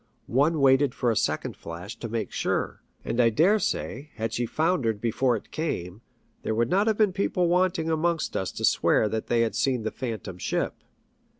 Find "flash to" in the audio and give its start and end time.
1.55-2.09